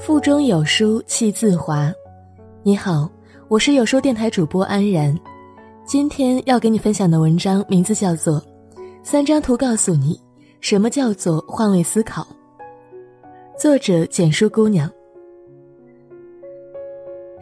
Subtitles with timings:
[0.00, 1.92] 腹中有书气自华。
[2.62, 3.06] 你好，
[3.48, 5.14] 我是有书电台主播安然。
[5.84, 8.40] 今天要给你分享的文章名字叫做
[9.02, 10.18] 《三张图告诉你
[10.62, 12.22] 什么叫做换位思考》。
[13.60, 14.90] 作者简书姑娘。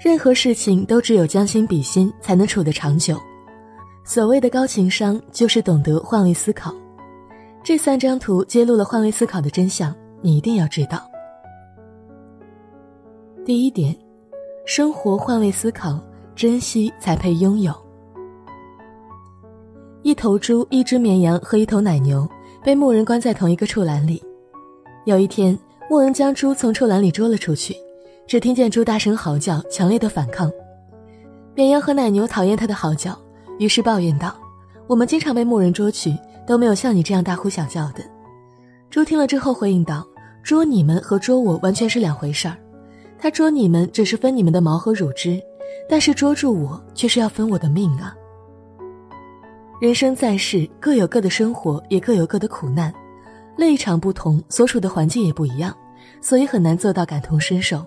[0.00, 3.16] 任何事情都只有将心比心才能处得长久。
[4.04, 6.74] 所谓的高情商，就是懂得换位思考。
[7.62, 11.08] 这三张图揭露了换位思考的真相，你一定要知道。
[13.48, 13.96] 第一点，
[14.66, 15.98] 生活换位思考，
[16.36, 17.72] 珍惜才配拥有。
[20.02, 22.28] 一头猪、一只绵羊和一头奶牛
[22.62, 24.22] 被牧人关在同一个畜栏里。
[25.06, 27.74] 有一天，牧人将猪从畜栏里捉了出去，
[28.26, 30.52] 只听见猪大声嚎叫，强烈的反抗。
[31.54, 33.18] 绵羊和奶牛讨厌他的嚎叫，
[33.58, 34.36] 于是抱怨道
[34.86, 36.14] ：“我们经常被牧人捉去，
[36.46, 38.04] 都没有像你这样大呼小叫的。”
[38.90, 40.06] 猪听了之后回应道
[40.44, 42.54] ：“捉你们和捉我完全是两回事儿。”
[43.20, 45.42] 他捉你们只是分你们的毛和乳汁，
[45.88, 48.14] 但是捉住我却是要分我的命啊！
[49.80, 52.92] 人生在世，各有各的生活，也各有各的苦难，
[53.56, 55.76] 立场不同，所处的环境也不一样，
[56.20, 57.84] 所以很难做到感同身受。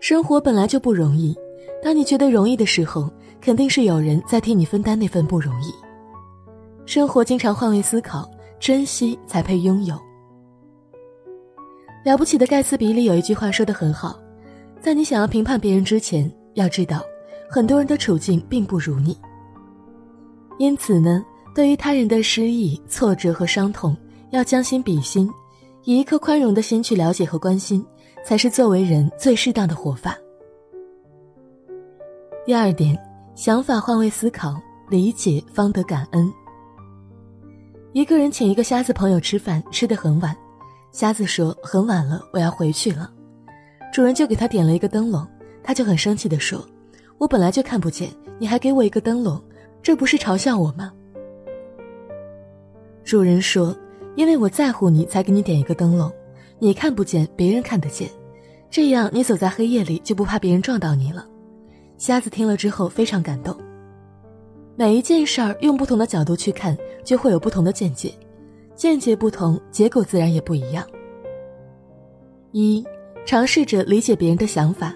[0.00, 1.36] 生活本来就不容易，
[1.82, 3.10] 当你觉得容易的时候，
[3.40, 5.72] 肯定是有人在替你分担那份不容易。
[6.84, 8.28] 生活经常换位思考，
[8.60, 9.96] 珍惜才配拥有。
[12.06, 14.16] 了不起的盖茨比里有一句话说的很好，
[14.80, 17.02] 在你想要评判别人之前，要知道
[17.50, 19.18] 很多人的处境并不如你。
[20.56, 21.20] 因此呢，
[21.52, 23.96] 对于他人的失意、挫折和伤痛，
[24.30, 25.28] 要将心比心，
[25.82, 27.84] 以一颗宽容的心去了解和关心，
[28.24, 30.16] 才是作为人最适当的活法。
[32.44, 32.96] 第二点，
[33.34, 34.54] 想法换位思考，
[34.88, 36.32] 理解方得感恩。
[37.92, 40.32] 一个人请一个瞎子朋友吃饭，吃得很晚。
[40.96, 43.12] 瞎子说：“很晚了，我要回去了。”
[43.92, 45.28] 主人就给他点了一个灯笼，
[45.62, 46.66] 他就很生气地说
[47.20, 48.08] ：“我本来就看不见，
[48.38, 49.38] 你还给我一个灯笼，
[49.82, 50.90] 这不是嘲笑我吗？”
[53.04, 53.76] 主人说
[54.16, 56.10] ：“因为我在乎你，才给你点一个灯笼，
[56.58, 58.08] 你看不见，别人看得见，
[58.70, 61.26] 这样你走在黑夜里就不怕别人撞到你了。”
[61.98, 63.54] 瞎子听了之后非常感动。
[64.76, 66.74] 每一件事儿用不同的角度去看，
[67.04, 68.14] 就会有不同的见解。
[68.76, 70.86] 见解不同，结果自然也不一样。
[72.52, 72.84] 一，
[73.24, 74.94] 尝试着理解别人的想法，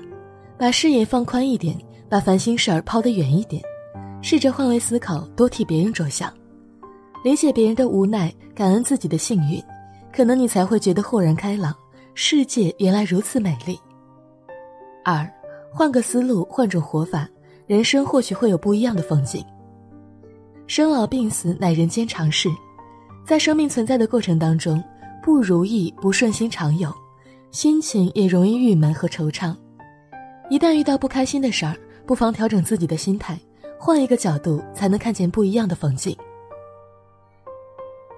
[0.59, 1.75] 把视野放宽一点，
[2.09, 3.63] 把烦心事儿抛得远一点，
[4.21, 6.33] 试着换位思考，多替别人着想，
[7.25, 9.63] 理解别人的无奈，感恩自己的幸运，
[10.13, 11.75] 可能你才会觉得豁然开朗，
[12.15, 13.79] 世界原来如此美丽。
[15.03, 15.27] 二，
[15.73, 17.27] 换个思路，换种活法，
[17.67, 19.43] 人生或许会有不一样的风景。
[20.67, 22.49] 生老病死乃人间常事。
[23.31, 24.83] 在生命存在的过程当中，
[25.23, 26.93] 不如意、不顺心常有，
[27.53, 29.55] 心情也容易郁闷和惆怅。
[30.49, 33.39] 一旦遇到不开心的事儿，不妨调整自己的心态，
[33.79, 36.17] 换一个角度，才能看见不一样的风景。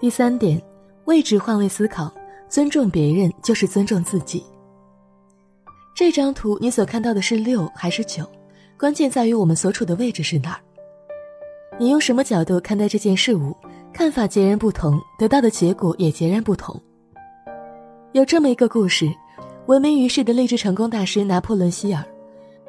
[0.01, 0.59] 第三点，
[1.05, 2.11] 位置换位思考，
[2.49, 4.43] 尊重别人就是尊重自己。
[5.95, 8.27] 这张图你所看到的是六还是九？
[8.79, 10.61] 关键在于我们所处的位置是哪儿。
[11.79, 13.55] 你用什么角度看待这件事物？
[13.93, 16.81] 看法截然不同，得到的结果也截然不同。
[18.13, 19.11] 有这么一个故事：
[19.67, 22.03] 闻名于世的励志成功大师拿破仑·希尔，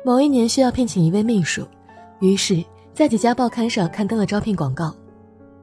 [0.04, 1.66] 某一年需要聘请一位秘书，
[2.20, 2.64] 于是，
[2.94, 4.94] 在几家报刊上刊登了招聘广告。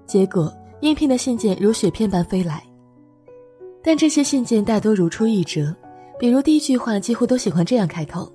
[0.06, 2.62] 结果，应聘的信件如雪片般飞来，
[3.82, 5.74] 但这些信件大多如出一辙。
[6.18, 8.30] 比如第一句话几乎都喜欢这样开头：“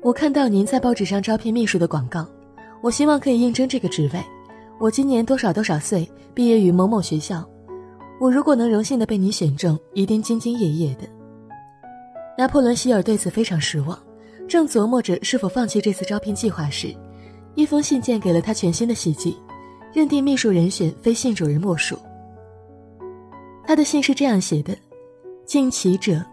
[0.00, 2.26] 我看到您在报纸上招聘秘书的广告，
[2.82, 4.22] 我希望可以应征这个职位。”
[4.80, 7.46] 我今年多少多少岁，毕业于某某学校。
[8.18, 11.06] 我如果能荣幸的被你选中，一定兢兢业业的。
[12.38, 13.98] 拿破仑希尔对此非常失望，
[14.48, 16.96] 正琢磨着是否放弃这次招聘计划时，
[17.54, 19.36] 一封信件给了他全新的希冀，
[19.92, 21.98] 认定秘书人选非信主人莫属。
[23.66, 24.74] 他的信是这样写的
[25.44, 26.24] ：“敬启者，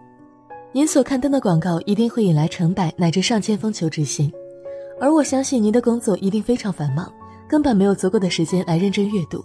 [0.72, 4.32] 您所刊登的广告一定会引来成百乃至上千封求职信，
[5.02, 7.12] 而我相信您的工作一定非常繁忙。”
[7.48, 9.44] 根本没有足够的时间来认真阅读，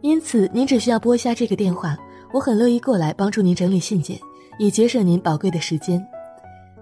[0.00, 1.96] 因此您只需要拨一下这个电话，
[2.32, 4.18] 我很乐意过来帮助您整理信件，
[4.58, 6.04] 以节省您宝贵的时间。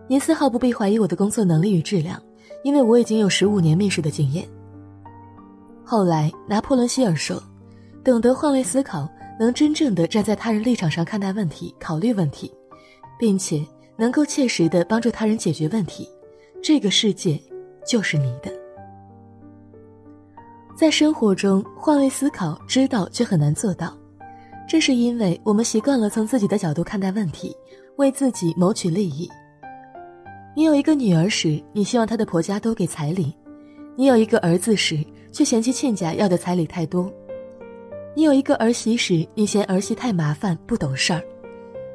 [0.08, 2.20] 您丝毫不必怀疑我的工作能力与质量，
[2.64, 4.48] 因为我已经有十五年秘书的经验。
[5.84, 7.42] 后来，拿破仑希尔说
[8.02, 9.06] ：“懂得换位思考，
[9.38, 12.50] 能真正的站在他人立场上看待问题、考虑问题，
[13.18, 13.64] 并且
[13.96, 16.08] 能够切实的帮助他人解决问题，
[16.62, 17.38] 这个世界
[17.86, 18.50] 就是你的。”
[20.82, 23.96] 在生活中换位思考，知道却很难做到，
[24.68, 27.56] 这是因为我们习惯了从自己的角度看待问题，
[27.98, 29.30] 为自己谋取利益。
[30.56, 33.32] 你有一个女儿时，你希望她的婆家多给彩礼；
[33.94, 34.98] 你有一个儿子时，
[35.30, 37.08] 却嫌弃亲家要的彩礼太多；
[38.16, 41.20] 你有一个儿媳时，你嫌儿媳太麻烦不懂事儿；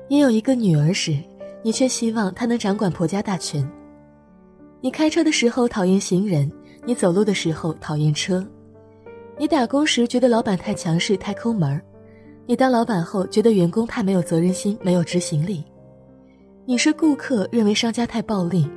[0.07, 1.13] 你有一个女儿时，
[1.61, 3.69] 你却希望她能掌管婆家大权。
[4.79, 6.49] 你开车的时候讨厌行人，
[6.85, 8.41] 你走路的时候讨厌车；
[9.39, 11.79] 你打工时觉得老板太强势太抠门儿，
[12.47, 15.63] 你当老板后觉得员工太没有责任心没有执行力。
[16.65, 18.67] 你是顾客，认为商家太暴力；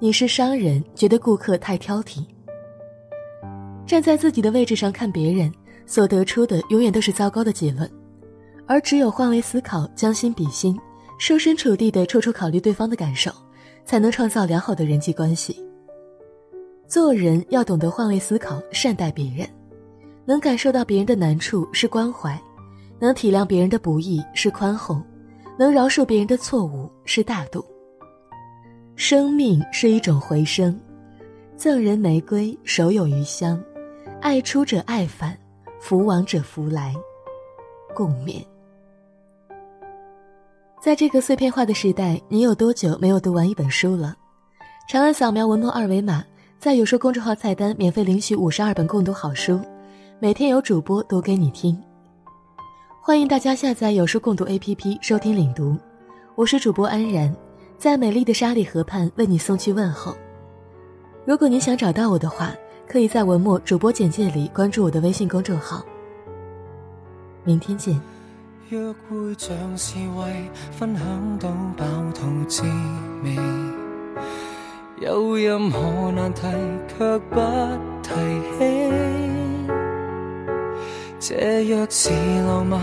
[0.00, 2.26] 你是商人，觉得顾客太挑剔。
[3.86, 5.52] 站在自己的位置上看别人，
[5.86, 7.88] 所得出的永远都是糟糕的结论，
[8.66, 10.76] 而只有换位思考，将心比心，
[11.16, 13.30] 设身处地的处处考虑对方的感受，
[13.84, 15.64] 才能创造良好的人际关系。
[16.88, 19.48] 做人要懂得换位思考，善待别人，
[20.24, 22.40] 能感受到别人的难处是关怀，
[22.98, 25.02] 能体谅别人的不易是宽宏。
[25.58, 27.64] 能饶恕别人的错误是大度。
[28.96, 30.78] 生命是一种回声，
[31.56, 33.62] 赠人玫瑰，手有余香。
[34.20, 35.36] 爱出者爱返，
[35.80, 36.94] 福往者福来，
[37.94, 38.42] 共勉。
[40.80, 44.16] 在这个碎片化的时代，你有多久没有读完一本书了？
[44.88, 46.24] 长按扫描文末二维码，
[46.58, 49.60] 在有书公众号菜单免费领取五十二本共读好书，
[50.22, 51.76] 每天有主播读给你听。
[53.00, 55.76] 欢迎大家下载有书共读 APP 收听领读，
[56.36, 57.34] 我是主播安然，
[57.76, 60.16] 在美丽的沙里河畔为你送去问候。
[61.24, 62.52] 如果你想找到我的话，
[62.86, 65.84] 可以在文末主播简介里关注我的微信公众号。
[67.42, 68.00] 明天见。
[68.68, 71.84] 约会像是为分享到饱
[72.14, 72.62] 肚滋
[73.24, 73.36] 味，
[75.00, 76.42] 有任何难题
[76.96, 77.40] 却不
[78.04, 78.12] 提
[78.56, 79.41] 起。
[81.24, 82.10] 这若是
[82.48, 82.80] 浪漫，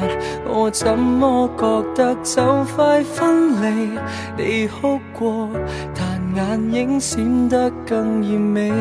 [0.47, 3.99] 我怎么觉得就快分离？
[4.37, 5.49] 你哭过，
[5.93, 8.71] 但眼影闪得更艳美。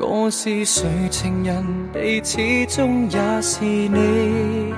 [0.00, 4.74] 我是谁情人，你始终也是你。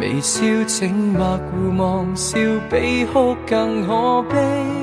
[0.00, 2.38] 微笑静默互望，笑
[2.70, 4.75] 比哭更可悲。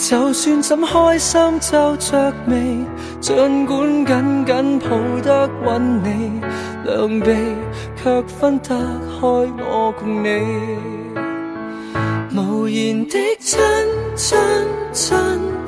[0.00, 2.78] 就算怎开心皱着眉，
[3.20, 4.88] 尽管紧紧抱
[5.22, 6.40] 得稳你，
[6.86, 7.36] 两臂
[8.02, 10.40] 却分得开我共你。
[12.34, 13.60] 无言的亲
[14.16, 14.38] 亲
[14.90, 15.18] 亲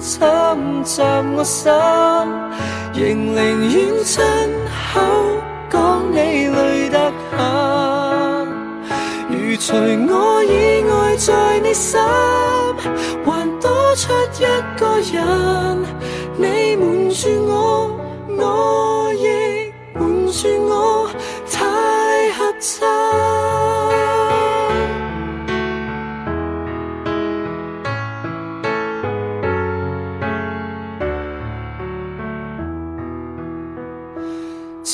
[0.00, 1.02] 侵袭
[1.37, 1.70] 我心，
[2.94, 4.25] 仍宁愿亲
[4.94, 5.00] 口
[5.70, 6.49] 讲你
[9.64, 12.00] 除我以外在你心
[13.25, 13.70] 还多。
[13.94, 14.11] 出
[14.41, 14.47] 一
[14.81, 15.85] 个人，
[16.37, 21.11] 你瞒住我，我亦瞒住我，
[21.50, 23.31] 太合衬。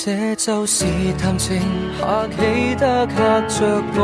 [0.09, 0.87] 这就是
[1.19, 1.61] 谈情
[2.01, 4.01] 客气得吓着我。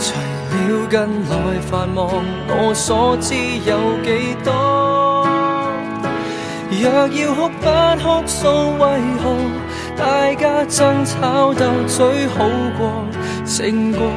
[0.00, 0.18] 除
[0.50, 0.98] 了近
[1.30, 2.10] 来繁忙，
[2.48, 5.24] 我所知有几多？
[6.72, 7.70] 若要哭不
[8.02, 8.48] 哭诉，
[8.80, 9.24] 为何
[9.96, 12.90] 大家争吵斗嘴好过？
[13.44, 14.10] 胜过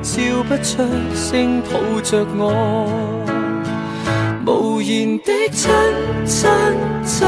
[0.00, 2.86] 笑不出声抱着我，
[4.88, 5.68] 然的亲
[6.24, 6.48] 亲
[7.04, 7.26] 亲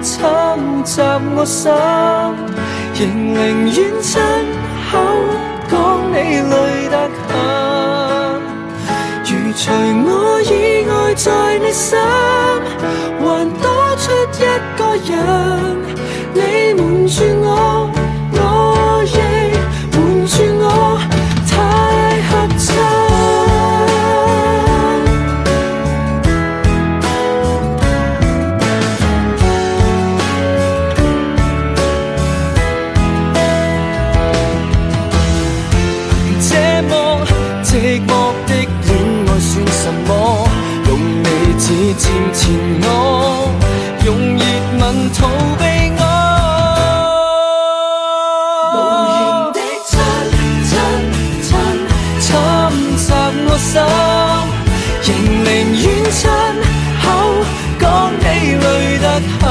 [0.00, 0.24] 侵
[0.86, 1.02] 袭
[1.36, 1.70] 我心，
[2.94, 4.22] 仍宁愿亲
[4.90, 4.92] 口
[45.12, 45.26] 逃
[45.58, 45.62] 避
[45.98, 46.02] 我，
[48.72, 48.76] 无
[49.10, 49.16] 言
[49.52, 49.92] 的亲
[50.68, 50.72] 亲
[51.42, 51.48] 亲
[52.20, 52.26] 侵
[52.96, 53.06] 袭
[53.46, 53.72] 我心，
[55.02, 55.08] 仍
[55.44, 55.46] 宁
[55.82, 56.20] 愿亲
[57.02, 57.04] 口
[57.78, 57.82] 讲
[58.18, 58.22] 你
[58.54, 58.64] 累
[58.98, 59.04] 得
[59.40, 59.42] 很。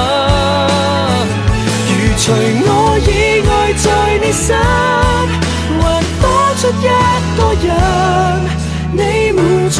[1.88, 2.24] 如除
[2.66, 2.68] 我
[3.00, 3.10] 以
[3.48, 3.50] 外
[3.84, 3.86] 在
[4.22, 4.48] 你心，
[5.80, 5.84] 还
[6.22, 6.24] 多
[6.58, 6.82] 出一
[7.38, 7.70] 个人，
[8.94, 9.02] 你
[9.34, 9.78] 瞒住。